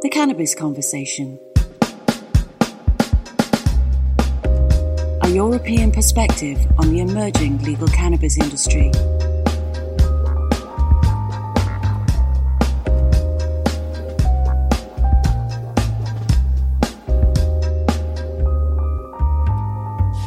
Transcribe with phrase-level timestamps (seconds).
[0.00, 1.40] The Cannabis Conversation.
[5.22, 8.92] A European perspective on the emerging legal cannabis industry.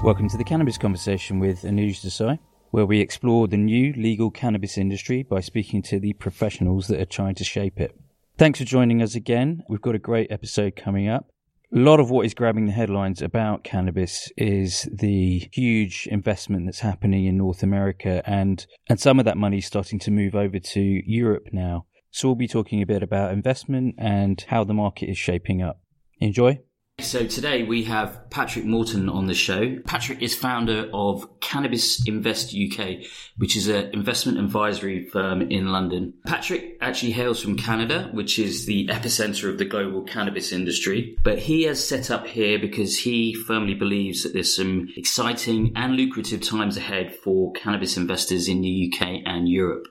[0.04, 2.40] Welcome to the Cannabis Conversation with Anuj Desai,
[2.72, 7.06] where we explore the new legal cannabis industry by speaking to the professionals that are
[7.06, 7.98] trying to shape it.
[8.42, 9.62] Thanks for joining us again.
[9.70, 11.28] We've got a great episode coming up.
[11.76, 16.80] A lot of what is grabbing the headlines about cannabis is the huge investment that's
[16.80, 20.58] happening in North America and, and some of that money is starting to move over
[20.58, 21.86] to Europe now.
[22.10, 25.80] So we'll be talking a bit about investment and how the market is shaping up.
[26.20, 26.62] Enjoy.
[27.02, 29.78] So today we have Patrick Morton on the show.
[29.86, 33.00] Patrick is founder of Cannabis Invest UK,
[33.38, 36.14] which is an investment advisory firm in London.
[36.28, 41.40] Patrick actually hails from Canada, which is the epicenter of the global cannabis industry, but
[41.40, 46.42] he has set up here because he firmly believes that there's some exciting and lucrative
[46.42, 49.88] times ahead for cannabis investors in the UK and Europe.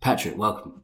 [0.00, 0.82] Patrick, welcome.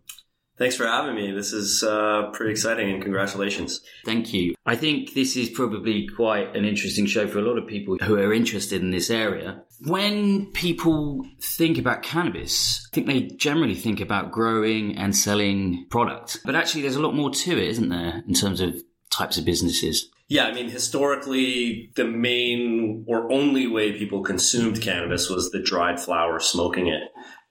[0.58, 1.30] Thanks for having me.
[1.30, 3.80] This is uh, pretty exciting and congratulations.
[4.04, 4.54] Thank you.
[4.66, 8.16] I think this is probably quite an interesting show for a lot of people who
[8.16, 9.62] are interested in this area.
[9.86, 16.40] When people think about cannabis, I think they generally think about growing and selling product.
[16.44, 18.74] But actually, there's a lot more to it, isn't there, in terms of
[19.10, 20.10] types of businesses?
[20.30, 25.98] Yeah, I mean, historically, the main or only way people consumed cannabis was the dried
[25.98, 27.02] flower, smoking it.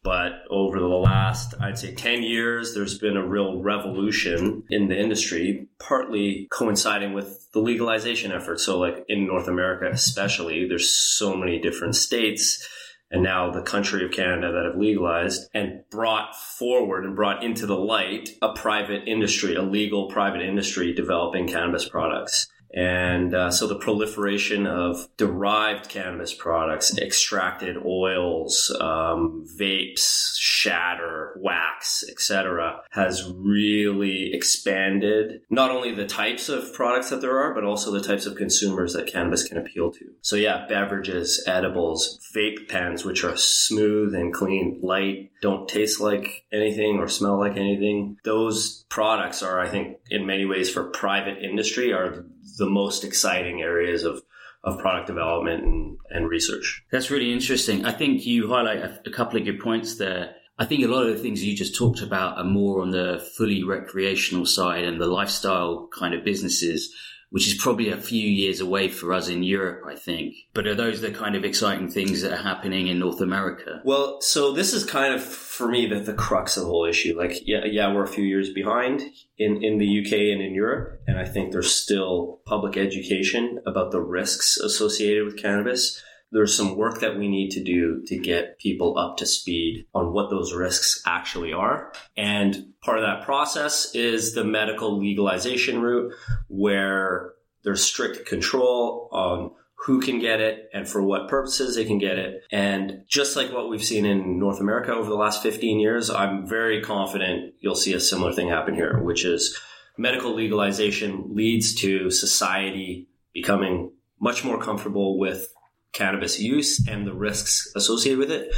[0.08, 4.98] But over the last, I'd say 10 years, there's been a real revolution in the
[4.98, 8.62] industry, partly coinciding with the legalization effort.
[8.62, 12.66] So, like in North America, especially, there's so many different states
[13.12, 17.66] and now the country of Canada that have legalized and brought forward and brought into
[17.66, 22.48] the light a private industry, a legal private industry developing cannabis products.
[22.74, 32.04] And uh, so the proliferation of derived cannabis products, extracted oils, um, vapes, shatter, wax,
[32.10, 37.92] etc., has really expanded not only the types of products that there are, but also
[37.92, 40.06] the types of consumers that cannabis can appeal to.
[40.22, 46.46] So yeah, beverages, edibles, vape pens, which are smooth and clean, light, don't taste like
[46.52, 48.18] anything or smell like anything.
[48.24, 52.26] Those products are, I think, in many ways for private industry are
[52.58, 54.22] the most exciting areas of
[54.64, 56.84] of product development and, and research.
[56.92, 57.86] That's really interesting.
[57.86, 60.36] I think you highlight a, a couple of good points there.
[60.60, 63.26] I think a lot of the things you just talked about are more on the
[63.38, 66.94] fully recreational side and the lifestyle kind of businesses
[67.30, 70.36] which is probably a few years away for us in Europe, I think.
[70.54, 73.82] But are those the kind of exciting things that are happening in North America?
[73.84, 77.18] Well, so this is kind of for me the, the crux of the whole issue.
[77.18, 79.02] Like, yeah, yeah, we're a few years behind
[79.38, 83.92] in, in the UK and in Europe, and I think there's still public education about
[83.92, 86.02] the risks associated with cannabis
[86.32, 90.12] there's some work that we need to do to get people up to speed on
[90.12, 91.94] what those risks actually are.
[92.16, 96.14] And part of that process is the medical legalization route
[96.48, 97.34] where
[97.64, 99.52] there's strict control on
[99.86, 102.44] who can get it and for what purposes they can get it.
[102.52, 106.48] And just like what we've seen in North America over the last 15 years, I'm
[106.48, 109.58] very confident you'll see a similar thing happen here, which is
[109.98, 115.54] medical legalization leads to society becoming much more comfortable with
[115.98, 118.54] cannabis use and the risks associated with it.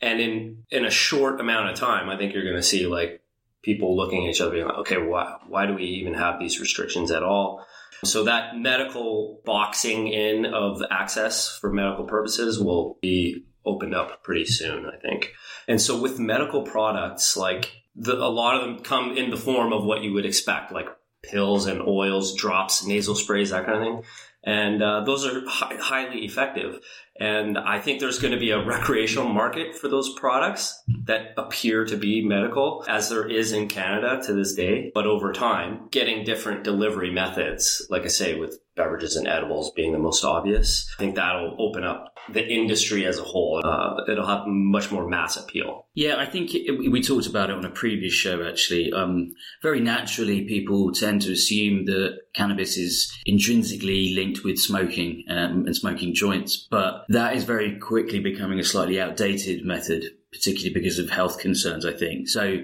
[0.00, 3.22] And in in a short amount of time, I think you're going to see like
[3.62, 6.60] people looking at each other being like, okay, why why do we even have these
[6.60, 7.64] restrictions at all?
[8.04, 14.44] So that medical boxing in of access for medical purposes will be opened up pretty
[14.44, 15.34] soon, I think.
[15.68, 19.72] And so with medical products, like the, a lot of them come in the form
[19.72, 20.88] of what you would expect, like
[21.22, 24.02] pills and oils, drops, nasal sprays, that kind of thing
[24.44, 26.80] and uh, those are hi- highly effective.
[27.18, 31.84] And I think there's going to be a recreational market for those products that appear
[31.84, 34.90] to be medical, as there is in Canada to this day.
[34.94, 39.92] But over time, getting different delivery methods, like I say, with beverages and edibles being
[39.92, 43.60] the most obvious, I think that'll open up the industry as a whole.
[43.64, 45.86] Uh, it'll have much more mass appeal.
[45.94, 48.92] Yeah, I think it, we talked about it on a previous show, actually.
[48.92, 55.66] Um, very naturally, people tend to assume that cannabis is intrinsically linked with smoking um,
[55.66, 60.98] and smoking joints, but that is very quickly becoming a slightly outdated method, particularly because
[60.98, 62.28] of health concerns, I think.
[62.28, 62.58] So,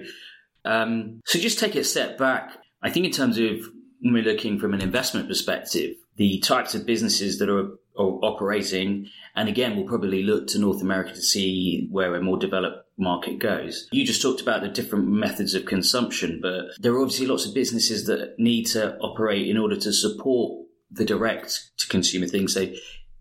[0.65, 2.51] um, so just take a step back.
[2.81, 6.85] I think in terms of when we're looking from an investment perspective, the types of
[6.85, 9.07] businesses that are operating.
[9.35, 13.39] And again, we'll probably look to North America to see where a more developed market
[13.39, 13.87] goes.
[13.91, 17.53] You just talked about the different methods of consumption, but there are obviously lots of
[17.53, 22.53] businesses that need to operate in order to support the direct to consumer things.
[22.53, 22.67] So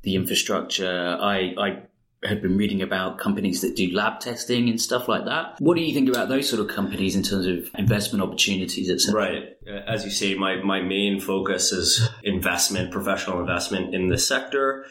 [0.03, 1.83] the infrastructure, I, I
[2.23, 5.57] had been reading about companies that do lab testing and stuff like that.
[5.61, 9.21] What do you think about those sort of companies in terms of investment opportunities, etc.?
[9.21, 9.57] Right.
[9.67, 14.87] Uh, as you say, my, my main focus is investment, professional investment in the sector.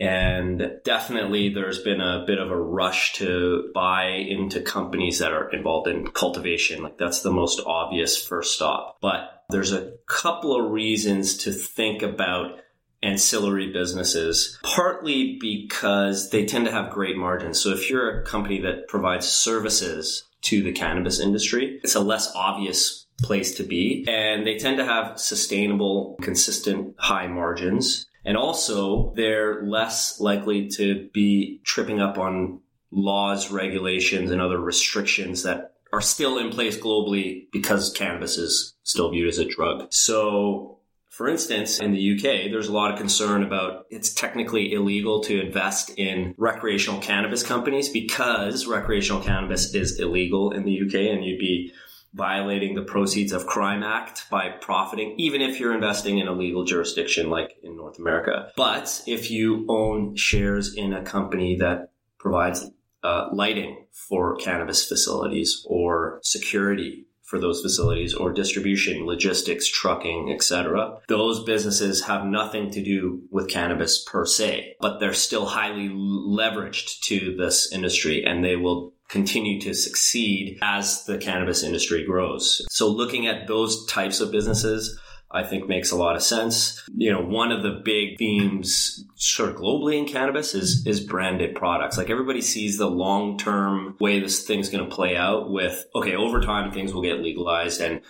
[0.00, 5.50] And definitely there's been a bit of a rush to buy into companies that are
[5.50, 6.82] involved in cultivation.
[6.82, 8.98] Like that's the most obvious first stop.
[9.00, 12.61] But there's a couple of reasons to think about
[13.02, 17.60] ancillary businesses, partly because they tend to have great margins.
[17.60, 22.34] So if you're a company that provides services to the cannabis industry, it's a less
[22.34, 24.04] obvious place to be.
[24.08, 28.06] And they tend to have sustainable, consistent high margins.
[28.24, 32.60] And also they're less likely to be tripping up on
[32.90, 39.10] laws, regulations, and other restrictions that are still in place globally because cannabis is still
[39.10, 39.92] viewed as a drug.
[39.92, 40.78] So
[41.12, 45.42] for instance, in the UK, there's a lot of concern about it's technically illegal to
[45.42, 51.38] invest in recreational cannabis companies because recreational cannabis is illegal in the UK and you'd
[51.38, 51.70] be
[52.14, 56.64] violating the Proceeds of Crime Act by profiting, even if you're investing in a legal
[56.64, 58.50] jurisdiction like in North America.
[58.56, 62.70] But if you own shares in a company that provides
[63.02, 70.98] uh, lighting for cannabis facilities or security for those facilities or distribution, logistics, trucking, etc.
[71.08, 77.00] Those businesses have nothing to do with cannabis per se, but they're still highly leveraged
[77.04, 82.66] to this industry and they will continue to succeed as the cannabis industry grows.
[82.68, 85.00] So looking at those types of businesses,
[85.30, 86.82] I think makes a lot of sense.
[86.94, 91.54] You know, one of the big themes sort of globally in cannabis is is branded
[91.54, 91.96] products.
[91.96, 96.16] Like everybody sees the long term way this thing's going to play out with okay,
[96.16, 98.02] over time things will get legalized and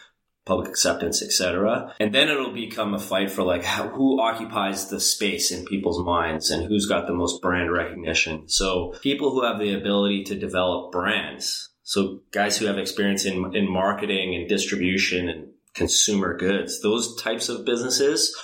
[0.44, 1.94] public acceptance, etc.
[2.00, 6.05] And then it'll become a fight for like how, who occupies the space in people's
[6.05, 8.49] minds and who's got the most brand recognition.
[8.49, 13.55] So people who have the ability to develop brands, so guys who have experience in
[13.55, 16.81] in marketing and distribution and consumer goods.
[16.81, 18.37] Those types of businesses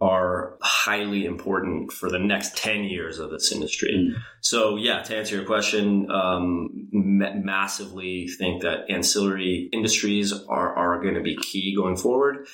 [0.00, 3.92] are highly important for the next 10 years of this industry.
[3.94, 4.22] Mm.
[4.40, 11.02] So yeah, to answer your question, um, ma- massively think that ancillary industries are, are
[11.02, 12.46] going to be key going forward.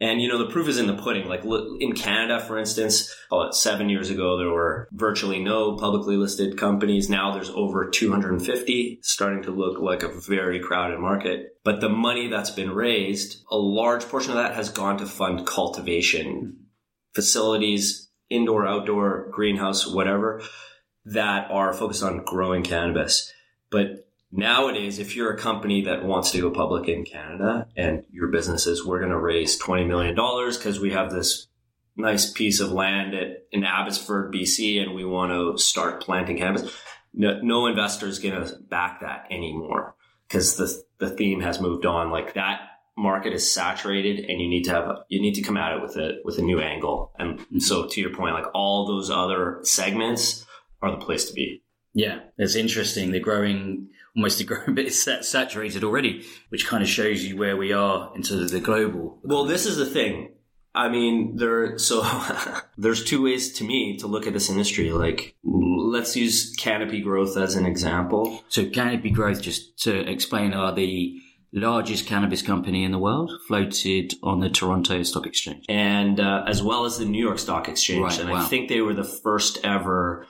[0.00, 1.28] And you know, the proof is in the pudding.
[1.28, 6.56] Like in Canada, for instance, about seven years ago, there were virtually no publicly listed
[6.56, 7.10] companies.
[7.10, 11.58] Now there's over 250, starting to look like a very crowded market.
[11.64, 15.46] But the money that's been raised, a large portion of that has gone to fund
[15.46, 16.59] cultivation
[17.14, 20.42] facilities, indoor, outdoor, greenhouse, whatever,
[21.04, 23.32] that are focused on growing cannabis.
[23.70, 28.28] But nowadays, if you're a company that wants to go public in Canada and your
[28.28, 31.48] business is, we're going to raise $20 million because we have this
[31.96, 36.72] nice piece of land at, in Abbotsford, BC, and we want to start planting cannabis.
[37.12, 39.94] No, no investor is going to back that anymore
[40.28, 42.10] because the, the theme has moved on.
[42.10, 42.60] Like that
[43.00, 45.96] market is saturated and you need to have, you need to come at it with
[45.96, 47.12] a, with a new angle.
[47.18, 47.58] And mm-hmm.
[47.58, 50.46] so to your point, like all those other segments
[50.82, 51.62] are the place to be.
[51.92, 53.10] Yeah, it's interesting.
[53.10, 57.72] They're growing almost a growing bit saturated already, which kind of shows you where we
[57.72, 59.18] are in terms of the global.
[59.22, 60.32] Well, this is the thing.
[60.72, 61.78] I mean, there.
[61.78, 62.02] So
[62.78, 64.92] there's two ways to me to look at this industry.
[64.92, 68.44] Like, let's use Canopy Growth as an example.
[68.48, 71.20] So Canopy Growth, just to explain, are the
[71.52, 76.62] largest cannabis company in the world, floated on the Toronto Stock Exchange, and uh, as
[76.62, 78.02] well as the New York Stock Exchange.
[78.02, 78.36] Right, and wow.
[78.36, 80.26] I think they were the first ever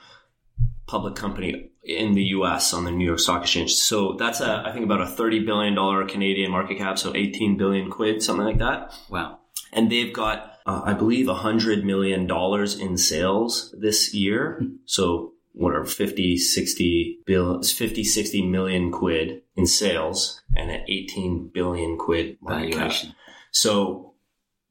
[0.87, 3.73] public company in the US on the New York Stock Exchange.
[3.73, 6.99] So that's a, I think about a $30 billion Canadian market cap.
[6.99, 8.93] So 18 billion quid, something like that.
[9.09, 9.39] Wow.
[9.71, 14.61] And they've got, uh, I believe a hundred million dollars in sales this year.
[14.85, 21.51] So what are 50, 60 bill, 50, 60 million quid in sales and an 18
[21.53, 23.13] billion quid valuation.
[23.51, 24.13] So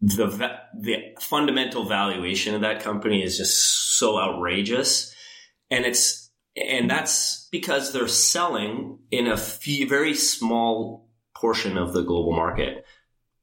[0.00, 0.26] the,
[0.78, 5.14] the fundamental valuation of that company is just so outrageous.
[5.70, 12.02] And it's and that's because they're selling in a few, very small portion of the
[12.02, 12.84] global market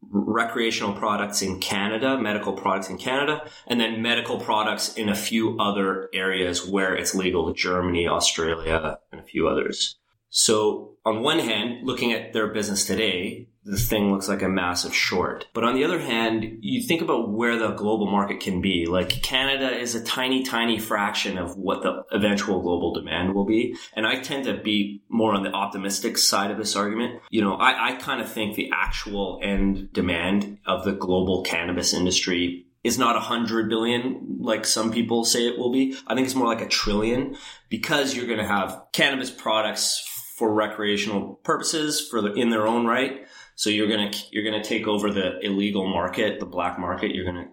[0.09, 5.59] recreational products in Canada, medical products in Canada, and then medical products in a few
[5.59, 9.97] other areas where it's legal, Germany, Australia, and a few others.
[10.29, 14.95] So on one hand, looking at their business today, this thing looks like a massive
[14.95, 15.47] short.
[15.53, 18.85] But on the other hand, you think about where the global market can be.
[18.85, 23.75] Like Canada is a tiny, tiny fraction of what the eventual global demand will be.
[23.93, 27.21] And I tend to be more on the optimistic side of this argument.
[27.29, 31.93] You know, I, I kind of think the actual end demand of the global cannabis
[31.93, 35.97] industry is not a hundred billion like some people say it will be.
[36.07, 37.35] I think it's more like a trillion
[37.69, 40.05] because you're going to have cannabis products
[40.37, 43.27] for recreational purposes for the, in their own right.
[43.57, 47.13] So you're going to, you're to take over the illegal market, the black market.
[47.13, 47.51] You're going to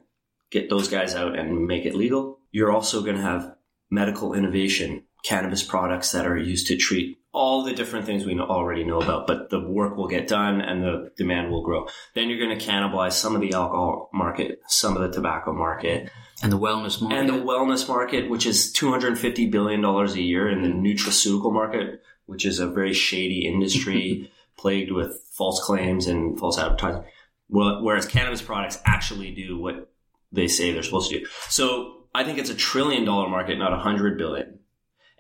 [0.51, 2.39] get those guys out and make it legal.
[2.53, 3.57] You're also going to have
[3.91, 8.45] medical innovation, cannabis products that are used to treat all the different things we know,
[8.45, 11.89] already know about, but the work will get done and the demand will grow.
[12.15, 16.11] Then you're going to cannibalize some of the alcohol market, some of the tobacco market,
[16.43, 20.49] and the wellness market, and the wellness market, which is 250 billion dollars a year,
[20.49, 26.39] and the nutraceutical market, which is a very shady industry plagued with false claims and
[26.39, 27.05] false advertising.
[27.49, 29.91] Whereas cannabis products actually do what
[30.33, 31.27] they say they're supposed to do.
[31.49, 34.61] So I think it's a trillion dollar market, not a hundred billion.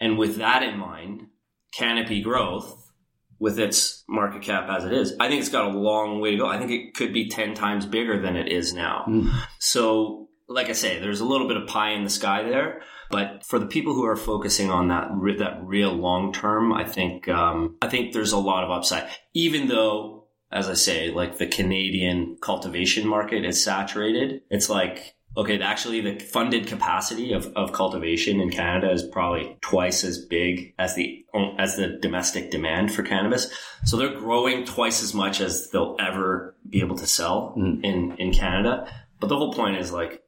[0.00, 1.28] And with that in mind,
[1.72, 2.92] Canopy Growth,
[3.38, 6.36] with its market cap as it is, I think it's got a long way to
[6.36, 6.46] go.
[6.46, 9.04] I think it could be 10 times bigger than it is now.
[9.08, 9.32] Mm.
[9.58, 12.82] So, like I say, there's a little bit of pie in the sky there.
[13.14, 17.28] But for the people who are focusing on that that real long term, I think
[17.28, 19.08] um, I think there's a lot of upside.
[19.34, 25.60] Even though, as I say, like the Canadian cultivation market is saturated, it's like okay,
[25.60, 30.96] actually the funded capacity of, of cultivation in Canada is probably twice as big as
[30.96, 31.24] the
[31.56, 33.48] as the domestic demand for cannabis.
[33.84, 37.78] So they're growing twice as much as they'll ever be able to sell mm.
[37.84, 38.92] in in Canada.
[39.20, 40.23] But the whole point is like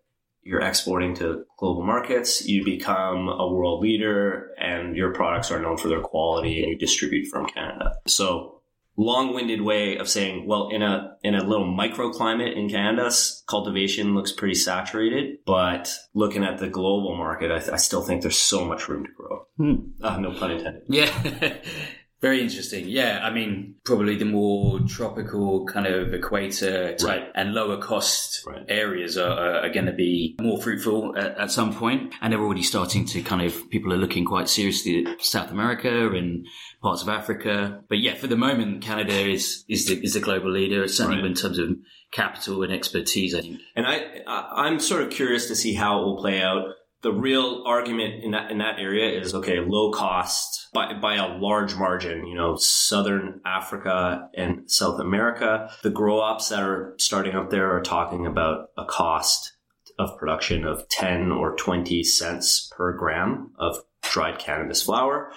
[0.47, 5.77] you're exporting to global markets, you become a world leader and your products are known
[5.77, 7.97] for their quality and you distribute from Canada.
[8.07, 8.63] So
[8.97, 13.11] long-winded way of saying, well, in a in a little microclimate in Canada,
[13.49, 15.39] cultivation looks pretty saturated.
[15.45, 19.05] But looking at the global market, I, th- I still think there's so much room
[19.05, 19.47] to grow.
[19.57, 19.75] Hmm.
[20.03, 20.85] Uh, no pun intended.
[20.89, 21.57] Yeah.
[22.21, 22.89] Very interesting.
[22.89, 27.33] Yeah, I mean, probably the more tropical kind of equator type right.
[27.35, 28.65] and lower cost right.
[28.69, 32.15] areas are, are going to be more fruitful at, at, some point.
[32.23, 36.11] And they're already starting to kind of, people are looking quite seriously at South America
[36.11, 36.47] and
[36.81, 37.83] parts of Africa.
[37.89, 41.27] But yeah, for the moment, Canada is, is the, is the global leader, certainly right.
[41.27, 41.69] in terms of
[42.13, 43.61] capital and expertise, I think.
[43.75, 46.65] And I, I'm sort of curious to see how it will play out
[47.03, 51.37] the real argument in that in that area is okay, low cost by by a
[51.39, 52.27] large margin.
[52.27, 57.77] You know, Southern Africa and South America, the grow ops that are starting up there
[57.77, 59.53] are talking about a cost
[59.99, 65.33] of production of ten or twenty cents per gram of dried cannabis flower,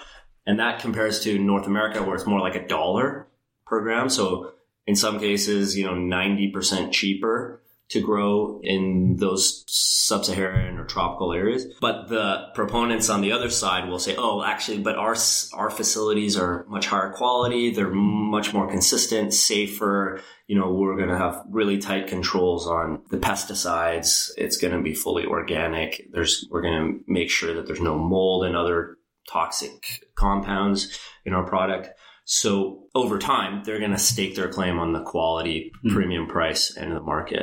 [0.46, 3.26] and that compares to North America where it's more like a dollar
[3.66, 4.08] per gram.
[4.08, 4.52] So
[4.86, 11.32] in some cases, you know, ninety percent cheaper to grow in those sub-Saharan or tropical
[11.32, 11.66] areas.
[11.80, 15.16] But the proponents on the other side will say, "Oh, actually, but our
[15.52, 17.70] our facilities are much higher quality.
[17.70, 20.20] They're much more consistent, safer.
[20.46, 24.30] You know, we're going to have really tight controls on the pesticides.
[24.36, 26.08] It's going to be fully organic.
[26.12, 28.96] There's we're going to make sure that there's no mold and other
[29.28, 31.90] toxic compounds in our product."
[32.32, 35.92] So over time, they're going to stake their claim on the quality, mm.
[35.92, 37.42] premium price, and the market.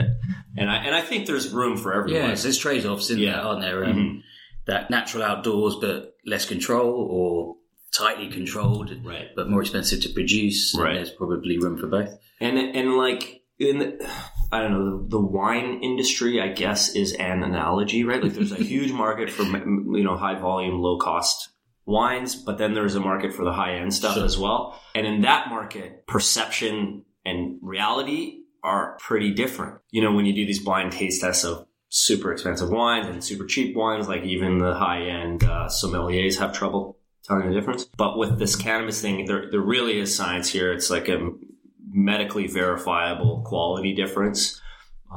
[0.55, 2.29] And I and I think there's room for everyone.
[2.29, 3.33] Yeah, there's trade offs in yeah.
[3.33, 3.83] there, aren't there?
[3.83, 4.19] Um, mm-hmm.
[4.67, 7.55] That natural outdoors, but less control, or
[7.91, 9.27] tightly controlled, right.
[9.35, 10.73] but more expensive to produce.
[10.73, 10.95] Right.
[10.95, 12.17] There's probably room for both.
[12.39, 14.09] And and like in the,
[14.53, 18.23] I don't know the, the, wine industry, I guess, is an analogy, right?
[18.23, 21.49] Like there's a huge market for you know high volume, low cost
[21.87, 24.25] wines, but then there's a market for the high end stuff sure.
[24.25, 24.79] as well.
[24.93, 29.79] And in that market, perception and reality are pretty different.
[29.89, 33.45] You know, when you do these blind taste tests of super expensive wines and super
[33.45, 37.85] cheap wines, like even the high end uh, sommeliers have trouble telling the difference.
[37.85, 40.71] But with this cannabis thing, there, there really is science here.
[40.73, 41.31] It's like a
[41.89, 44.61] medically verifiable quality difference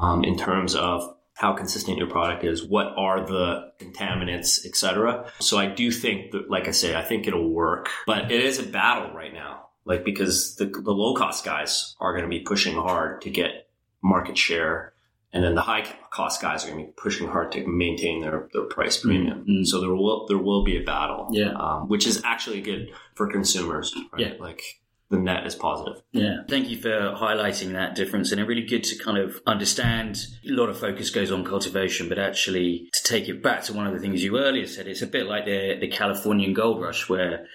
[0.01, 5.33] um, in terms of how consistent your product is, what are the contaminants, etc.
[5.39, 8.59] So I do think that, like I say, I think it'll work, but it is
[8.59, 9.69] a battle right now.
[9.87, 13.71] Like because the, the low cost guys are going to be pushing hard to get
[14.03, 14.93] market share,
[15.33, 18.51] and then the high cost guys are going to be pushing hard to maintain their,
[18.53, 19.39] their price premium.
[19.39, 19.65] Mm-hmm.
[19.65, 23.27] So there will there will be a battle, yeah, um, which is actually good for
[23.29, 23.95] consumers.
[24.13, 24.27] Right?
[24.27, 24.63] Yeah, like
[25.11, 26.03] the net is positive.
[26.13, 26.43] Yeah.
[26.49, 28.31] Thank you for highlighting that difference.
[28.31, 32.09] And it's really good to kind of understand a lot of focus goes on cultivation,
[32.09, 35.03] but actually to take it back to one of the things you earlier said, it's
[35.03, 37.47] a bit like the, the Californian gold rush where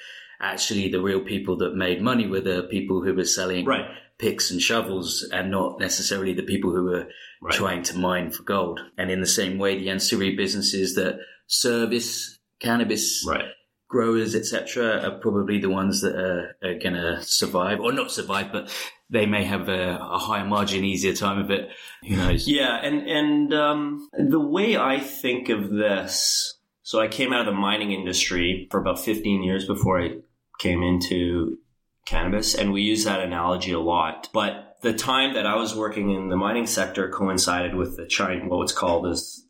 [0.42, 3.86] actually the real people that made money were the people who were selling right.
[4.20, 7.08] picks and shovels and not necessarily the people who were
[7.42, 7.54] Right.
[7.54, 8.80] trying to mine for gold.
[8.98, 13.46] And in the same way, the ancillary businesses that service cannabis Right.
[13.88, 18.52] Growers, etc., are probably the ones that are, are going to survive, or not survive,
[18.52, 18.74] but
[19.10, 21.70] they may have a, a higher margin, easier time of it.
[22.08, 22.48] Who knows?
[22.48, 27.46] Yeah, and and um, the way I think of this, so I came out of
[27.46, 30.18] the mining industry for about 15 years before I
[30.60, 31.58] came into
[32.06, 34.30] cannabis, and we use that analogy a lot.
[34.34, 38.48] But the time that I was working in the mining sector coincided with the China,
[38.48, 39.45] what's called as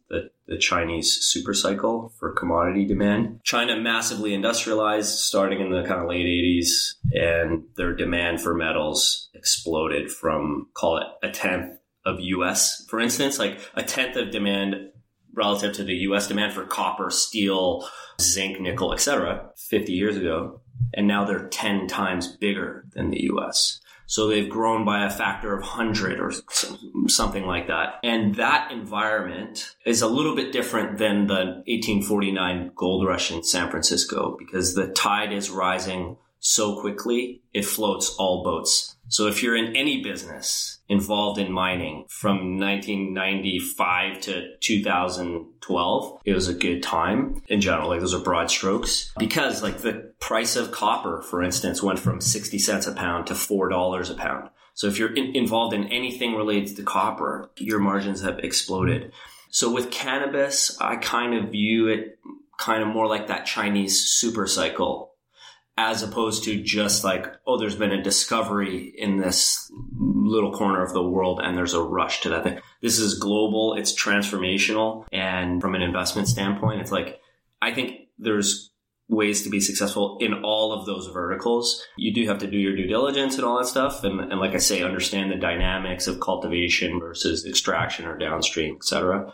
[0.47, 3.39] the, Chinese super cycle for commodity demand.
[3.43, 9.29] China massively industrialized starting in the kind of late 80s, and their demand for metals
[9.33, 14.75] exploded from, call it a tenth of US, for instance, like a tenth of demand
[15.33, 17.87] relative to the US demand for copper, steel,
[18.21, 19.49] zinc, nickel, etc.
[19.57, 20.61] 50 years ago.
[20.93, 23.79] And now they're 10 times bigger than the US.
[24.07, 26.31] So they've grown by a factor of 100 or
[27.07, 28.00] something like that.
[28.03, 33.69] And that environment is a little bit different than the 1849 gold rush in San
[33.69, 38.94] Francisco because the tide is rising so quickly, it floats all boats.
[39.15, 46.50] So if you're in any business involved in mining from 1995 to 2012, it was
[46.50, 47.88] a good time in general.
[47.88, 52.19] Like those are broad strokes because like the price of copper, for instance, went from
[52.19, 54.50] 60 cents a pound to $4 a pound.
[54.74, 59.13] So if you're in, involved in anything related to copper, your margins have exploded.
[59.50, 62.19] So with cannabis, I kind of view it
[62.57, 65.14] kind of more like that Chinese super cycle
[65.77, 70.94] as opposed to just like, oh, there's been a discovery in this little corner of
[70.94, 72.60] the world and there's a rush to that thing.
[72.82, 75.05] This is global, it's transformational.
[75.12, 77.20] And from an investment standpoint, it's like,
[77.62, 78.72] I think there's
[79.10, 81.84] ways to be successful in all of those verticals.
[81.98, 84.03] You do have to do your due diligence and all that stuff.
[84.03, 88.84] And, and like I say, understand the dynamics of cultivation versus extraction or downstream, et
[88.86, 89.32] cetera.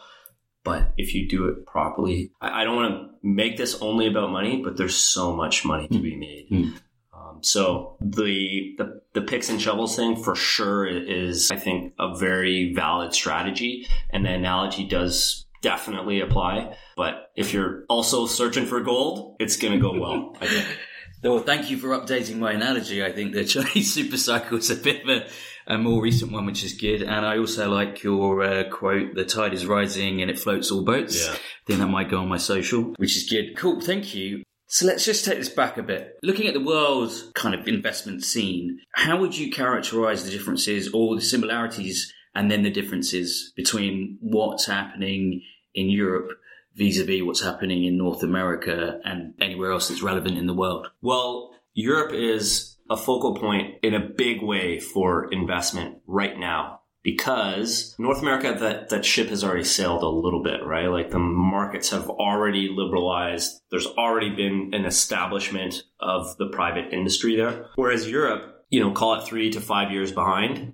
[0.64, 4.32] But if you do it properly, I, I don't want to make this only about
[4.32, 6.50] money, but there's so much money to be made.
[6.52, 6.74] Mm.
[7.14, 12.16] Um, so the, the the picks and shovels thing for sure is, I think, a
[12.18, 16.76] very valid strategy, and the analogy does definitely apply.
[16.96, 20.36] But if you're also searching for gold, it's going to go well.
[20.40, 20.68] I think.
[21.24, 23.04] Well, thank you for updating my analogy.
[23.04, 25.28] I think the Chinese super cycle is a bit of a,
[25.72, 27.02] a more recent one, which is good.
[27.02, 30.84] And I also like your uh, quote, the tide is rising and it floats all
[30.84, 31.26] boats.
[31.26, 31.34] Yeah.
[31.34, 33.56] I think that might go on my social, which is good.
[33.56, 33.80] Cool.
[33.80, 34.44] Thank you.
[34.68, 36.18] So let's just take this back a bit.
[36.24, 41.16] Looking at the world's kind of investment scene, how would you characterize the differences or
[41.16, 45.42] the similarities and then the differences between what's happening
[45.74, 46.32] in Europe
[46.76, 50.88] vis-a-vis what's happening in North America and anywhere else that's relevant in the world?
[51.02, 57.96] Well, Europe is a focal point in a big way for investment right now because
[57.98, 60.88] North America, that, that ship has already sailed a little bit, right?
[60.88, 63.62] Like the markets have already liberalized.
[63.72, 67.68] There's already been an establishment of the private industry there.
[67.76, 70.74] Whereas Europe, you know, call it three to five years behind.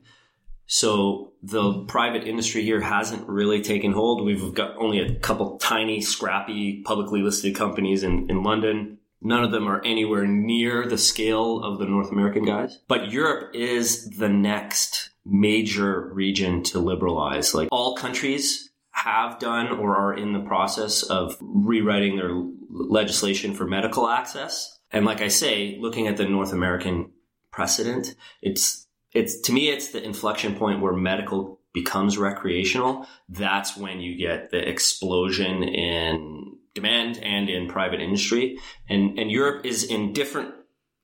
[0.65, 4.25] So the private industry here hasn't really taken hold.
[4.25, 8.97] We've got only a couple tiny, scrappy, publicly listed companies in, in London.
[9.21, 12.80] None of them are anywhere near the scale of the North American guys.
[12.88, 17.53] But Europe is the next major region to liberalize.
[17.53, 22.32] Like all countries have done or are in the process of rewriting their
[22.69, 24.80] legislation for medical access.
[24.91, 27.12] And like I say, looking at the North American
[27.51, 33.06] precedent, it's it's to me it's the inflection point where medical becomes recreational.
[33.30, 36.37] That's when you get the explosion in
[36.78, 38.58] demand and in private industry.
[38.88, 40.54] And and Europe is in different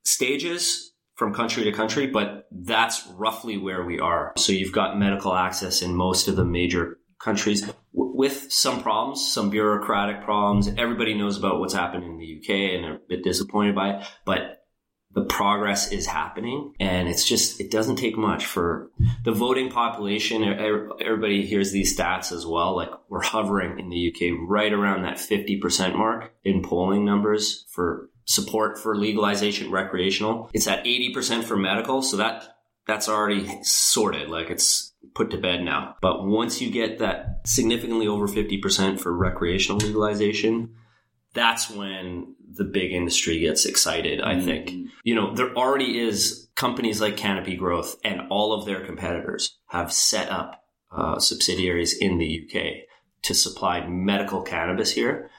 [0.06, 4.34] stages from country to country, but that's roughly where we are.
[4.38, 9.50] So you've got medical access in most of the major countries with some problems, some
[9.50, 10.68] bureaucratic problems.
[10.78, 14.06] Everybody knows about what's happened in the UK and are a bit disappointed by it,
[14.26, 14.63] but
[15.14, 16.74] the progress is happening.
[16.80, 18.90] And it's just it doesn't take much for
[19.24, 20.44] the voting population.
[20.44, 22.76] Everybody hears these stats as well.
[22.76, 28.10] Like we're hovering in the UK right around that 50% mark in polling numbers for
[28.26, 30.50] support for legalization recreational.
[30.54, 32.02] It's at 80% for medical.
[32.02, 34.30] So that that's already sorted.
[34.30, 35.96] Like it's put to bed now.
[36.02, 40.76] But once you get that significantly over 50% for recreational legalization
[41.34, 44.90] that's when the big industry gets excited, I think.
[45.04, 49.92] You know, there already is companies like Canopy Growth and all of their competitors have
[49.92, 52.88] set up uh, subsidiaries in the UK
[53.24, 55.30] to supply medical cannabis here.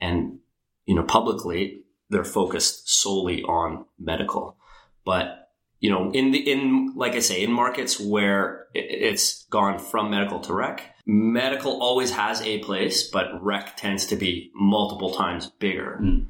[0.00, 0.38] And,
[0.84, 4.56] you know, publicly, they're focused solely on medical.
[5.04, 5.48] But
[5.80, 10.40] you know, in the in like I say, in markets where it's gone from medical
[10.40, 16.00] to rec, medical always has a place, but rec tends to be multiple times bigger.
[16.02, 16.26] Mm.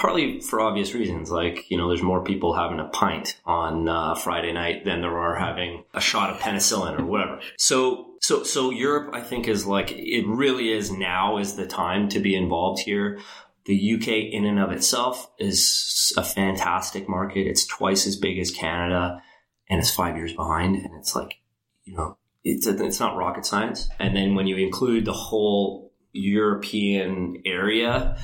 [0.00, 4.14] Partly for obvious reasons, like you know, there's more people having a pint on uh,
[4.14, 7.40] Friday night than there are having a shot of penicillin or whatever.
[7.58, 12.08] So, so, so Europe, I think, is like it really is now is the time
[12.08, 13.20] to be involved here.
[13.66, 17.46] The UK in and of itself is a fantastic market.
[17.46, 19.22] It's twice as big as Canada
[19.68, 20.76] and it's five years behind.
[20.76, 21.36] And it's like,
[21.84, 23.88] you know, it's, it's not rocket science.
[23.98, 28.18] And then when you include the whole European area,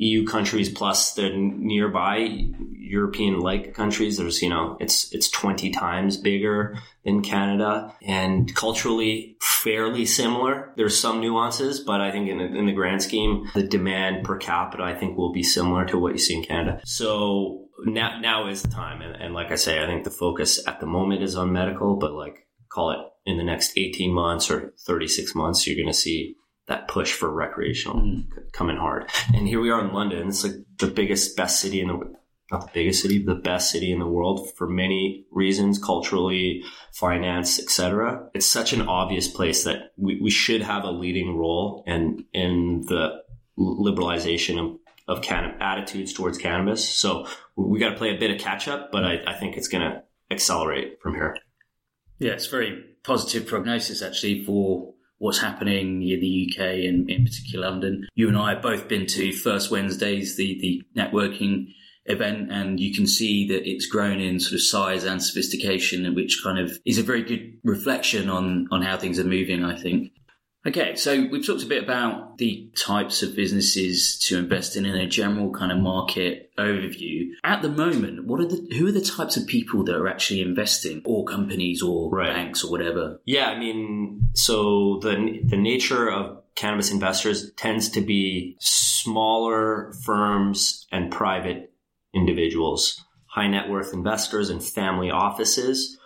[0.00, 2.46] EU countries plus the nearby
[2.78, 9.36] European like countries, there's, you know, it's, it's 20 times bigger than Canada and culturally
[9.42, 10.72] fairly similar.
[10.76, 14.82] There's some nuances, but I think in, in the grand scheme, the demand per capita,
[14.82, 16.80] I think will be similar to what you see in Canada.
[16.84, 19.02] So now, now is the time.
[19.02, 21.96] And, and like I say, I think the focus at the moment is on medical,
[21.96, 25.92] but like call it in the next 18 months or 36 months, you're going to
[25.92, 26.36] see
[26.70, 28.24] that push for recreational mm.
[28.52, 29.10] coming hard.
[29.34, 30.28] And here we are in London.
[30.28, 32.14] It's like the biggest, best city in the
[32.52, 37.60] not the biggest city, the best city in the world for many reasons, culturally, finance,
[37.60, 38.28] etc.
[38.34, 42.84] It's such an obvious place that we, we should have a leading role in in
[42.86, 43.22] the
[43.58, 44.78] liberalization of,
[45.16, 46.88] of can- attitudes towards cannabis.
[46.88, 49.68] So we got to play a bit of catch up, but I, I think it's
[49.68, 51.36] going to accelerate from here.
[52.18, 57.70] Yeah, it's very positive prognosis actually for what's happening in the UK and in particular
[57.70, 58.08] London.
[58.14, 61.74] You and I have both been to First Wednesdays, the, the networking
[62.06, 66.40] event, and you can see that it's grown in sort of size and sophistication, which
[66.42, 70.10] kind of is a very good reflection on, on how things are moving, I think.
[70.66, 74.94] Okay, so we've talked a bit about the types of businesses to invest in in
[74.94, 77.30] a general kind of market overview.
[77.42, 80.42] At the moment, what are the who are the types of people that are actually
[80.42, 82.34] investing, or companies, or right.
[82.34, 83.20] banks, or whatever?
[83.24, 90.86] Yeah, I mean, so the the nature of cannabis investors tends to be smaller firms
[90.92, 91.72] and private
[92.14, 95.96] individuals, high net worth investors, and family offices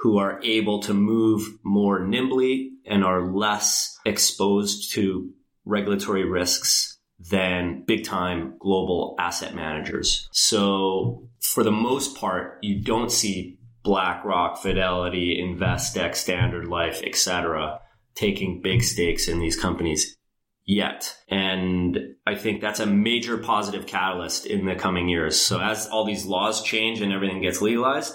[0.00, 5.30] who are able to move more nimbly and are less exposed to
[5.64, 6.98] regulatory risks
[7.30, 10.26] than big time global asset managers.
[10.32, 17.80] So for the most part, you don't see BlackRock, Fidelity, Investec, Standard Life, etc.,
[18.14, 20.16] taking big stakes in these companies
[20.64, 21.14] yet.
[21.28, 25.38] And I think that's a major positive catalyst in the coming years.
[25.38, 28.14] So as all these laws change and everything gets legalized,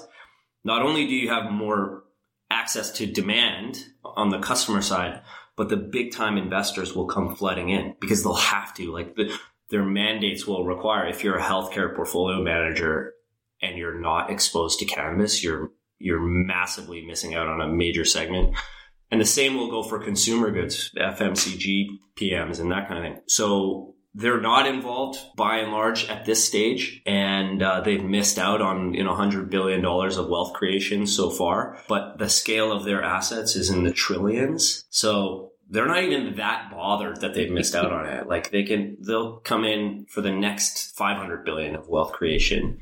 [0.66, 2.04] not only do you have more
[2.50, 5.22] access to demand on the customer side,
[5.56, 8.92] but the big time investors will come flooding in because they'll have to.
[8.92, 9.34] Like the,
[9.70, 13.14] their mandates will require if you're a healthcare portfolio manager
[13.62, 18.56] and you're not exposed to cannabis, you're you're massively missing out on a major segment.
[19.12, 21.88] And the same will go for consumer goods, FMCG
[22.20, 23.22] PMs and that kind of thing.
[23.28, 28.62] So they're not involved by and large at this stage, and uh, they've missed out
[28.62, 31.78] on you know 100 billion dollars of wealth creation so far.
[31.90, 36.72] But the scale of their assets is in the trillions, so they're not even that
[36.72, 38.28] bothered that they've missed out on it.
[38.36, 42.80] Like they can, they'll come in for the next 500 billion of wealth creation.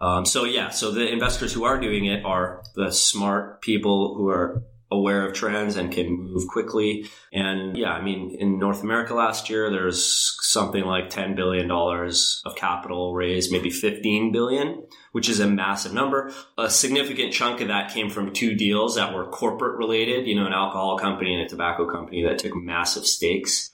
[0.00, 4.28] Um, so yeah, so the investors who are doing it are the smart people who
[4.28, 7.08] are aware of trends and can move quickly.
[7.32, 12.56] And yeah, I mean, in North America last year, there's something like $10 billion of
[12.56, 16.32] capital raised, maybe 15 billion, which is a massive number.
[16.58, 20.46] A significant chunk of that came from two deals that were corporate related, you know,
[20.46, 23.70] an alcohol company and a tobacco company that took massive stakes.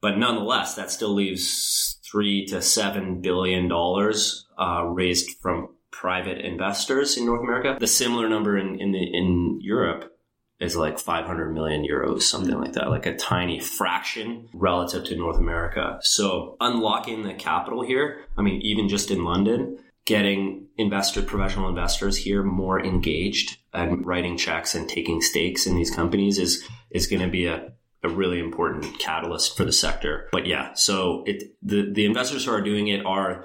[0.00, 7.16] But nonetheless, that still leaves three to seven billion dollars uh, raised from private investors
[7.16, 7.76] in North America.
[7.78, 10.14] The similar number in in, the, in Europe
[10.60, 15.38] is like 500 million euros, something like that, like a tiny fraction relative to North
[15.38, 15.98] America.
[16.02, 22.16] So unlocking the capital here, I mean, even just in London, getting investor, professional investors
[22.16, 27.22] here more engaged and writing checks and taking stakes in these companies is, is going
[27.22, 27.70] to be a,
[28.02, 30.28] a really important catalyst for the sector.
[30.32, 33.44] But yeah, so it, the, the investors who are doing it are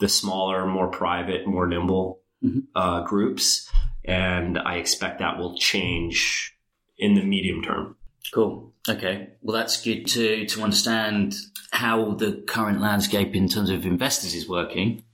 [0.00, 2.60] the smaller, more private, more nimble mm-hmm.
[2.74, 3.70] uh, groups
[4.04, 6.56] and I expect that will change
[6.98, 7.96] in the medium term.
[8.32, 8.72] Cool.
[8.88, 9.30] Okay.
[9.42, 11.34] Well, that's good to to understand
[11.70, 15.04] how the current landscape in terms of investors is working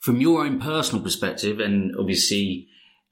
[0.00, 2.68] from your own personal perspective, and obviously.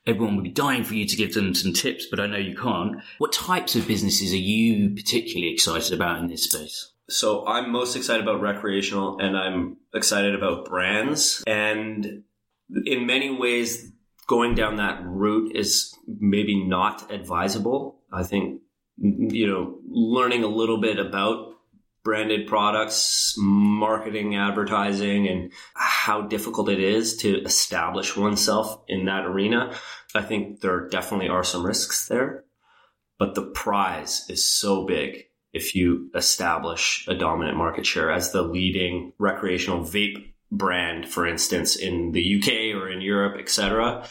[0.08, 2.54] Everyone would be dying for you to give them some tips, but I know you
[2.54, 3.02] can't.
[3.18, 6.92] What types of businesses are you particularly excited about in this space?
[7.08, 11.42] So I'm most excited about recreational and I'm excited about brands.
[11.44, 12.22] And
[12.84, 13.90] in many ways,
[14.26, 18.00] going down that route is maybe not advisable.
[18.12, 18.60] I think,
[18.98, 21.54] you know, learning a little bit about
[22.02, 29.74] branded products, marketing, advertising, and how difficult it is to establish oneself in that arena.
[30.14, 32.44] I think there definitely are some risks there,
[33.18, 38.42] but the prize is so big if you establish a dominant market share as the
[38.42, 44.06] leading recreational vape brand, for instance, in the UK or in Europe, etc.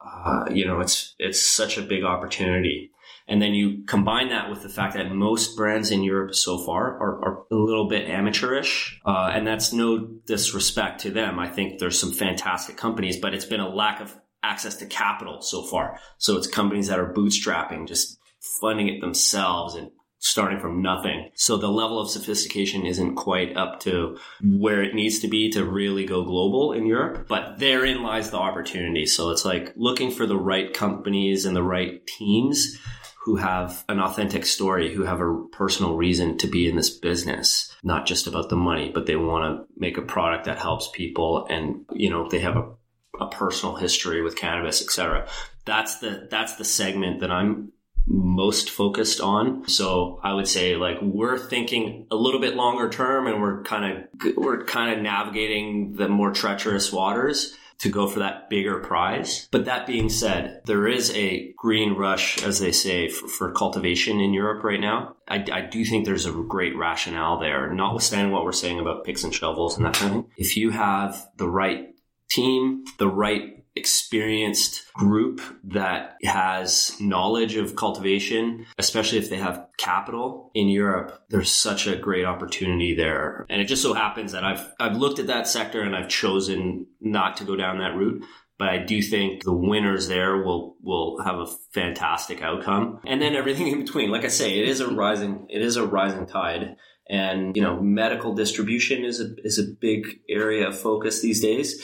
[0.00, 2.90] Uh, you know, it's it's such a big opportunity.
[3.28, 6.98] And then you combine that with the fact that most brands in Europe so far
[6.98, 9.00] are, are a little bit amateurish.
[9.06, 11.38] Uh, and that's no disrespect to them.
[11.38, 15.42] I think there's some fantastic companies, but it's been a lack of access to capital
[15.42, 16.00] so far.
[16.18, 18.18] So it's companies that are bootstrapping, just
[18.60, 21.30] funding it themselves and starting from nothing.
[21.34, 25.64] So the level of sophistication isn't quite up to where it needs to be to
[25.64, 29.06] really go global in Europe, but therein lies the opportunity.
[29.06, 32.78] So it's like looking for the right companies and the right teams
[33.24, 37.74] who have an authentic story, who have a personal reason to be in this business,
[37.82, 41.46] not just about the money, but they want to make a product that helps people
[41.48, 42.70] and, you know, they have a,
[43.18, 45.26] a personal history with cannabis, etc.
[45.64, 47.72] That's the, that's the segment that I'm
[48.06, 49.68] most focused on.
[49.68, 54.06] So I would say like we're thinking a little bit longer term and we're kind
[54.24, 59.48] of, we're kind of navigating the more treacherous waters to go for that bigger prize.
[59.50, 64.20] But that being said, there is a green rush, as they say, for, for cultivation
[64.20, 65.16] in Europe right now.
[65.26, 69.24] I, I, do think there's a great rationale there, notwithstanding what we're saying about picks
[69.24, 70.32] and shovels and that kind of thing.
[70.36, 71.94] If you have the right
[72.28, 80.50] team, the right experienced group that has knowledge of cultivation, especially if they have capital
[80.54, 83.46] in Europe, there's such a great opportunity there.
[83.48, 86.86] And it just so happens that I've I've looked at that sector and I've chosen
[87.00, 88.22] not to go down that route.
[88.58, 93.00] But I do think the winners there will will have a fantastic outcome.
[93.06, 94.10] And then everything in between.
[94.10, 96.76] Like I say, it is a rising it is a rising tide.
[97.08, 101.82] And you know, medical distribution is a is a big area of focus these days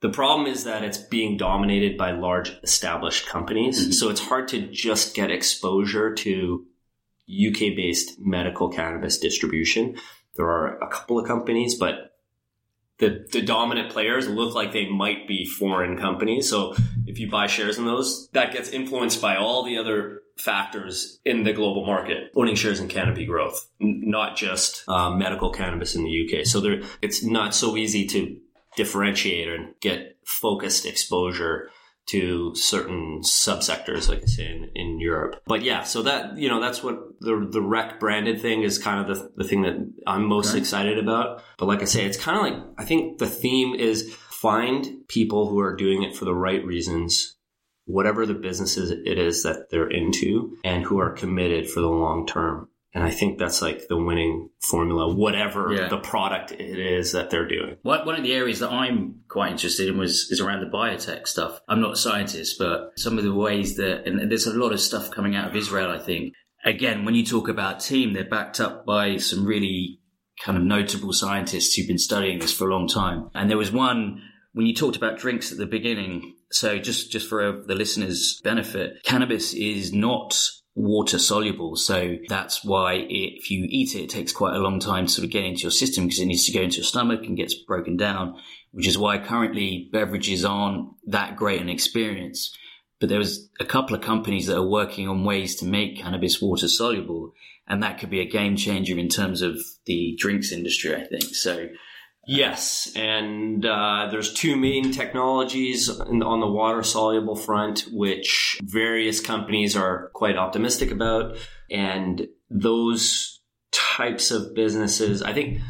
[0.00, 3.80] the problem is that it's being dominated by large established companies.
[3.80, 3.92] Mm-hmm.
[3.92, 6.66] So it's hard to just get exposure to
[7.28, 9.96] UK based medical cannabis distribution.
[10.36, 12.16] There are a couple of companies, but
[12.98, 16.48] the, the dominant players look like they might be foreign companies.
[16.48, 16.74] So
[17.06, 21.44] if you buy shares in those, that gets influenced by all the other factors in
[21.44, 22.30] the global market.
[22.34, 26.46] Owning shares in canopy growth, not just uh, medical cannabis in the UK.
[26.46, 28.38] So there, it's not so easy to
[28.76, 31.70] differentiate and get focused exposure
[32.10, 35.40] to certain subsectors, like I say in, in Europe.
[35.46, 39.08] But yeah, so that you know that's what the the rec branded thing is kind
[39.08, 40.58] of the, the thing that I'm most okay.
[40.58, 41.42] excited about.
[41.56, 45.48] But like I say, it's kind of like I think the theme is find people
[45.48, 47.36] who are doing it for the right reasons,
[47.84, 52.26] whatever the businesses it is that they're into, and who are committed for the long
[52.26, 52.69] term.
[52.92, 55.88] And I think that's like the winning formula, whatever yeah.
[55.88, 57.76] the product it is that they're doing.
[57.82, 61.60] One of the areas that I'm quite interested in was is around the biotech stuff.
[61.68, 64.80] I'm not a scientist, but some of the ways that, and there's a lot of
[64.80, 66.34] stuff coming out of Israel, I think.
[66.64, 70.00] Again, when you talk about team, they're backed up by some really
[70.42, 73.30] kind of notable scientists who've been studying this for a long time.
[73.34, 74.22] And there was one
[74.52, 76.34] when you talked about drinks at the beginning.
[76.50, 80.36] So just, just for the listeners' benefit, cannabis is not
[80.74, 81.76] water soluble.
[81.76, 85.24] So that's why if you eat it, it takes quite a long time to sort
[85.24, 87.54] of get into your system because it needs to go into your stomach and gets
[87.54, 88.36] broken down,
[88.72, 92.56] which is why currently beverages aren't that great an experience.
[93.00, 96.40] But there was a couple of companies that are working on ways to make cannabis
[96.40, 97.32] water soluble.
[97.66, 101.34] And that could be a game changer in terms of the drinks industry, I think.
[101.34, 101.68] So
[102.26, 109.74] Yes, and uh, there's two main technologies on the water soluble front, which various companies
[109.76, 111.36] are quite optimistic about,
[111.70, 113.40] and those
[113.72, 115.60] types of businesses, I think.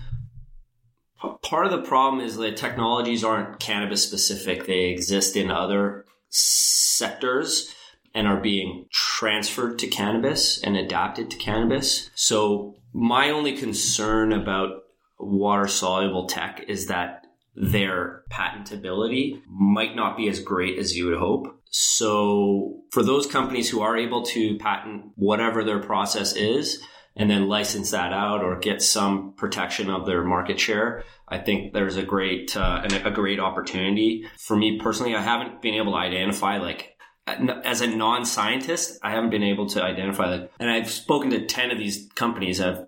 [1.42, 4.66] Part of the problem is that technologies aren't cannabis specific.
[4.66, 7.74] They exist in other sectors
[8.14, 12.10] and are being transferred to cannabis and adapted to cannabis.
[12.14, 14.82] So my only concern about
[15.20, 21.18] water soluble tech is that their patentability might not be as great as you would
[21.18, 21.60] hope.
[21.70, 26.82] So for those companies who are able to patent whatever their process is
[27.16, 31.72] and then license that out or get some protection of their market share, I think
[31.72, 34.26] there's a great uh, a great opportunity.
[34.38, 39.30] For me personally, I haven't been able to identify like as a non-scientist, I haven't
[39.30, 40.50] been able to identify that.
[40.58, 42.60] And I've spoken to 10 of these companies.
[42.60, 42.86] I've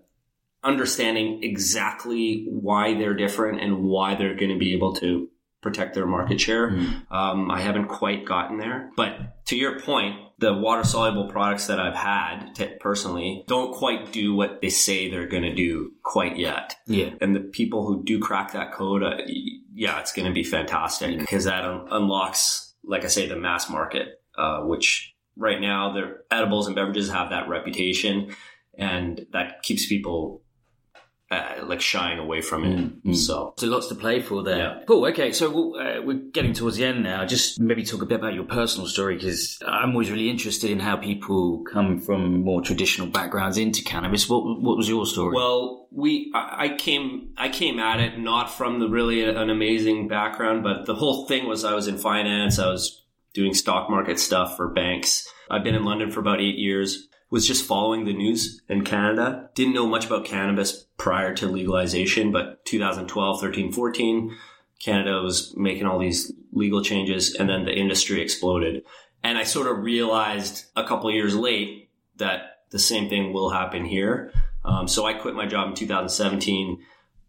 [0.65, 5.29] understanding exactly why they're different and why they're going to be able to
[5.61, 6.71] protect their market share.
[6.71, 7.11] Mm.
[7.11, 11.79] Um, I haven't quite gotten there, but to your point, the water soluble products that
[11.79, 16.37] I've had t- personally don't quite do what they say they're going to do quite
[16.37, 16.77] yet.
[16.87, 17.11] Yeah.
[17.21, 19.19] And the people who do crack that code, uh,
[19.73, 23.71] yeah, it's going to be fantastic because that un- unlocks, like I say, the mass
[23.71, 28.35] market, uh, which right now their edibles and beverages have that reputation,
[28.77, 30.43] and that keeps people
[31.33, 32.77] uh, like shying away from it.
[32.77, 33.17] Mm, mm.
[33.17, 34.59] So So lots to play for there.
[34.59, 34.85] Yeah.
[34.87, 35.07] Cool.
[35.07, 37.25] Okay, so we'll, uh, we're getting towards the end now.
[37.25, 40.81] Just maybe talk a bit about your personal story because I'm always really interested in
[40.81, 44.29] how people come from more traditional backgrounds into cannabis.
[44.29, 45.35] What What was your story?
[45.35, 50.09] Well, we I I came I came at it not from the really an amazing
[50.09, 52.59] background, but the whole thing was I was in finance.
[52.59, 53.03] I was
[53.35, 55.27] doing stock market stuff for banks.
[55.51, 57.09] I've been in London for about eight years.
[57.33, 59.49] Was just following the news in Canada.
[59.55, 64.37] Didn't know much about cannabis prior to legalization, but 2012, 13, 14,
[64.79, 68.85] Canada was making all these legal changes, and then the industry exploded.
[69.23, 73.87] And I sort of realized a couple years late that the same thing will happen
[73.87, 74.31] here.
[74.63, 76.83] Um, so I quit my job in 2017.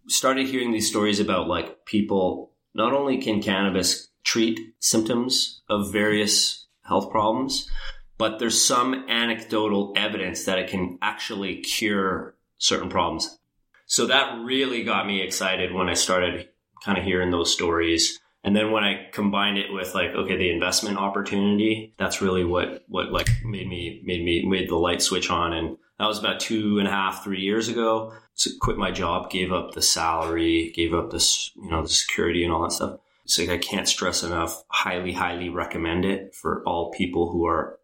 [0.07, 2.51] Started hearing these stories about like people.
[2.73, 7.69] Not only can cannabis treat symptoms of various health problems,
[8.17, 13.39] but there's some anecdotal evidence that it can actually cure certain problems.
[13.85, 16.49] So that really got me excited when I started
[16.83, 18.19] kind of hearing those stories.
[18.43, 22.83] And then when I combined it with like, okay, the investment opportunity, that's really what,
[22.87, 25.53] what like made me, made me, made the light switch on.
[25.53, 28.13] And that was about two and a half, three years ago.
[28.35, 32.43] So quit my job, gave up the salary, gave up this, you know, the security
[32.43, 32.99] and all that stuff.
[33.25, 37.79] So I can't stress enough, highly, highly recommend it for all people who are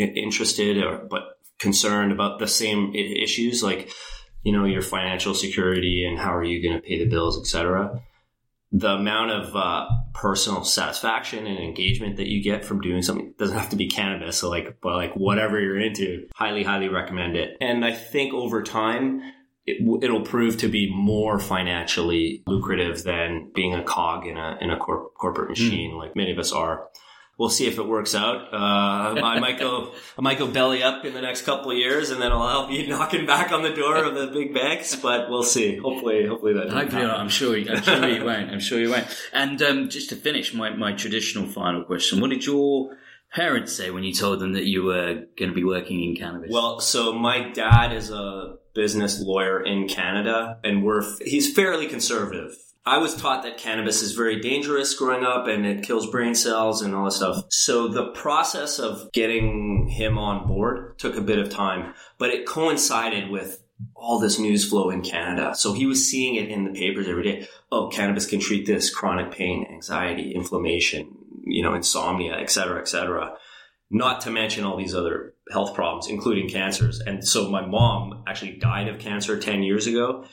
[0.00, 3.90] interested or, but concerned about the same issues like,
[4.42, 8.02] you know, your financial security and how are you going to pay the bills, etc
[8.72, 13.58] the amount of uh, personal satisfaction and engagement that you get from doing something doesn't
[13.58, 14.38] have to be cannabis.
[14.38, 17.56] So like, but like whatever you're into, highly, highly recommend it.
[17.60, 19.22] And I think over time,
[19.66, 24.56] it, w- it'll prove to be more financially lucrative than being a cog in a
[24.60, 26.88] in a corp- corporate machine, like many of us are.
[27.40, 28.52] We'll see if it works out.
[28.52, 32.10] Uh, I might go, I might go belly up in the next couple of years,
[32.10, 34.94] and then I'll, I'll be knocking back on the door of the big banks.
[34.94, 35.78] But we'll see.
[35.78, 36.68] Hopefully, hopefully that.
[36.68, 37.18] Hopefully happen.
[37.18, 37.56] I'm sure.
[37.56, 38.50] You, I'm sure you won't.
[38.50, 39.06] I'm sure you won't.
[39.32, 42.98] And um, just to finish, my, my traditional final question: What did your
[43.32, 46.50] parents say when you told them that you were going to be working in cannabis?
[46.52, 52.54] Well, so my dad is a business lawyer in Canada, and we're he's fairly conservative.
[52.86, 56.80] I was taught that cannabis is very dangerous growing up and it kills brain cells
[56.80, 57.44] and all this stuff.
[57.50, 62.46] So the process of getting him on board took a bit of time, but it
[62.46, 63.62] coincided with
[63.94, 65.54] all this news flow in Canada.
[65.54, 67.48] So he was seeing it in the papers every day.
[67.70, 72.88] Oh, cannabis can treat this chronic pain, anxiety, inflammation, you know, insomnia, et cetera, et
[72.88, 73.36] cetera
[73.90, 77.00] not to mention all these other health problems, including cancers.
[77.00, 80.24] And so my mom actually died of cancer 10 years ago.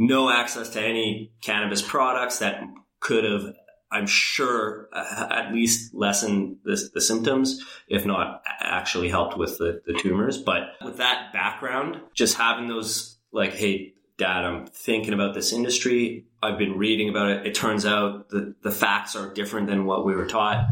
[0.00, 2.62] No access to any cannabis products that
[3.00, 3.52] could have,
[3.90, 9.82] I'm sure, uh, at least lessened the, the symptoms, if not actually helped with the,
[9.86, 10.38] the tumors.
[10.38, 16.26] But with that background, just having those like, hey, dad, I'm thinking about this industry.
[16.40, 17.46] I've been reading about it.
[17.48, 20.64] It turns out the, the facts are different than what we were taught.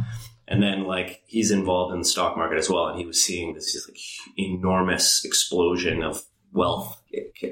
[0.46, 3.54] And then like he's involved in the stock market as well, and he was seeing
[3.54, 3.98] this like
[4.38, 6.22] enormous explosion of
[6.56, 7.00] wealth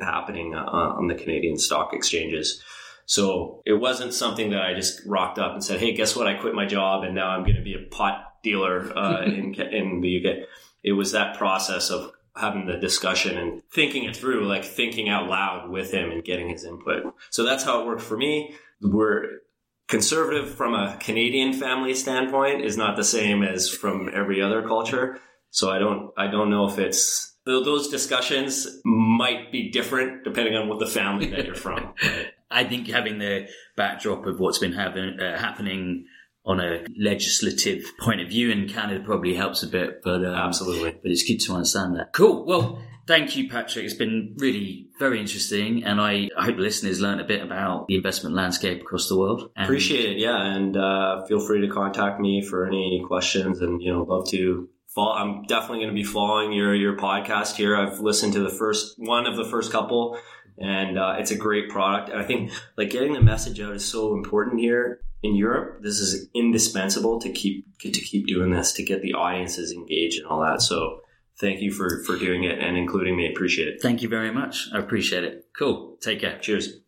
[0.01, 2.63] happening uh, on the Canadian stock exchanges.
[3.07, 6.27] So it wasn't something that I just rocked up and said, "Hey, guess what?
[6.27, 9.55] I quit my job and now I'm going to be a pot dealer uh, in
[9.55, 10.49] in the UK."
[10.83, 15.29] It was that process of having the discussion and thinking it through, like thinking out
[15.29, 17.15] loud with him and getting his input.
[17.31, 18.55] So that's how it worked for me.
[18.81, 19.41] We're
[19.89, 25.21] conservative from a Canadian family standpoint is not the same as from every other culture.
[25.51, 30.69] So I don't, I don't know if it's those discussions might be different depending on
[30.69, 31.95] what the family that you're from.
[32.03, 32.29] Right?
[32.51, 36.07] I think having the backdrop of what's been happen, uh, happening
[36.47, 40.03] on a legislative point of view in Canada probably helps a bit.
[40.05, 40.93] But um, Absolutely.
[40.93, 42.13] but it's good to understand that.
[42.13, 42.45] Cool.
[42.45, 43.85] Well, thank you, Patrick.
[43.85, 47.97] It's been really very interesting, and I, I hope listeners learned a bit about the
[47.97, 49.51] investment landscape across the world.
[49.57, 50.19] And Appreciate it.
[50.19, 50.41] Yeah.
[50.41, 54.69] And, uh, feel free to contact me for any questions and, you know, love to.
[55.03, 57.77] I'm definitely going to be following your, your podcast here.
[57.77, 60.19] I've listened to the first one of the first couple
[60.59, 62.11] and, uh, it's a great product.
[62.11, 65.83] And I think like getting the message out is so important here in Europe.
[65.83, 70.27] This is indispensable to keep, to keep doing this, to get the audiences engaged and
[70.29, 70.63] all that.
[70.63, 71.01] So
[71.41, 73.29] thank you for, for doing it and including me.
[73.29, 73.83] Appreciate it.
[73.83, 74.69] Thank you very much.
[74.73, 75.47] I appreciate it.
[75.59, 75.97] Cool.
[76.01, 76.39] Take care.
[76.39, 76.84] Cheers.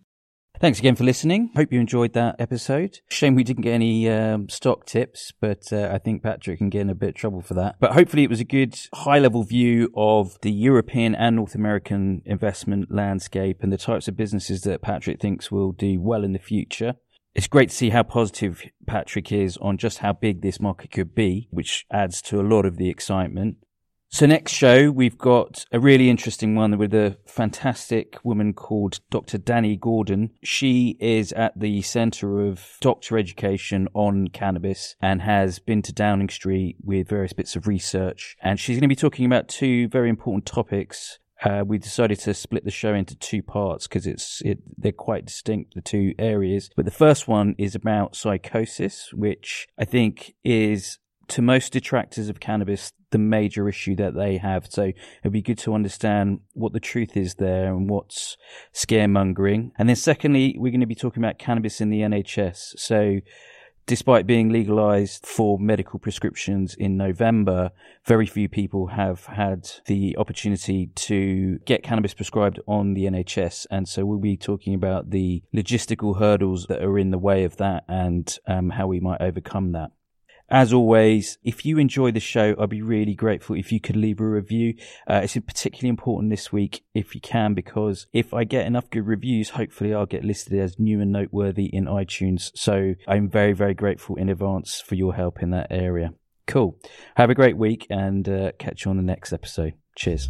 [0.59, 1.51] Thanks again for listening.
[1.55, 3.01] Hope you enjoyed that episode.
[3.11, 6.81] Shame we didn't get any um, stock tips, but uh, I think Patrick can get
[6.81, 7.77] in a bit of trouble for that.
[7.79, 12.23] But hopefully, it was a good high level view of the European and North American
[12.25, 16.39] investment landscape and the types of businesses that Patrick thinks will do well in the
[16.39, 16.95] future.
[17.35, 21.15] It's great to see how positive Patrick is on just how big this market could
[21.15, 23.59] be, which adds to a lot of the excitement.
[24.17, 29.37] So next show, we've got a really interesting one with a fantastic woman called Dr.
[29.37, 30.31] Dani Gordon.
[30.43, 36.31] She is at the center of doctor education on cannabis and has been to Downing
[36.31, 38.39] Street with various bits of research.
[38.41, 42.33] And she's going to be talking about two very important topics uh, we decided to
[42.33, 46.71] split the show into two parts because it's it, they're quite distinct the two areas.
[46.75, 50.99] But the first one is about psychosis, which I think is
[51.29, 54.67] to most detractors of cannabis the major issue that they have.
[54.69, 54.93] So
[55.23, 58.37] it'd be good to understand what the truth is there and what's
[58.75, 59.71] scaremongering.
[59.79, 62.79] And then secondly, we're going to be talking about cannabis in the NHS.
[62.79, 63.21] So
[63.87, 67.71] despite being legalized for medical prescriptions in November,
[68.05, 73.67] very few people have had the opportunity to get cannabis prescribed on the NHS.
[73.71, 77.57] And so we'll be talking about the logistical hurdles that are in the way of
[77.59, 79.93] that and um, how we might overcome that.
[80.49, 84.21] As always, if you enjoy the show, I'd be really grateful if you could leave
[84.21, 84.75] a review.
[85.09, 89.07] Uh, it's particularly important this week if you can, because if I get enough good
[89.07, 92.51] reviews, hopefully I'll get listed as new and noteworthy in iTunes.
[92.55, 96.11] So I'm very, very grateful in advance for your help in that area.
[96.47, 96.79] Cool.
[97.17, 99.75] Have a great week and uh, catch you on the next episode.
[99.97, 100.29] Cheers.